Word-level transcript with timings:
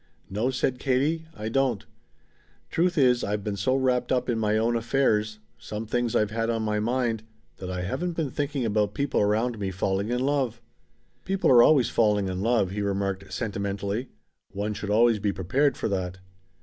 "No," 0.31 0.49
said 0.49 0.79
Katie, 0.79 1.27
"I 1.35 1.47
don't. 1.47 1.85
Truth 2.71 2.97
is 2.97 3.23
I've 3.23 3.43
been 3.43 3.55
so 3.55 3.75
wrapped 3.75 4.11
up 4.11 4.29
in 4.29 4.39
my 4.39 4.57
own 4.57 4.75
affairs 4.75 5.37
some 5.59 5.85
things 5.85 6.15
I've 6.15 6.31
had 6.31 6.49
on 6.49 6.63
my 6.63 6.79
mind 6.79 7.21
that 7.57 7.69
I 7.69 7.81
haven't 7.83 8.13
been 8.13 8.31
thinking 8.31 8.65
about 8.65 8.95
people 8.95 9.21
around 9.21 9.59
me 9.59 9.69
falling 9.69 10.09
in 10.09 10.21
love." 10.21 10.59
"People 11.23 11.51
are 11.51 11.61
always 11.61 11.89
falling 11.89 12.29
in 12.29 12.41
love," 12.41 12.71
he 12.71 12.81
remarked 12.81 13.31
sentimentally. 13.31 14.09
"One 14.53 14.73
should 14.73 14.89
always 14.89 15.19
be 15.19 15.31
prepared 15.31 15.77
for 15.77 15.87
that." 15.89 16.17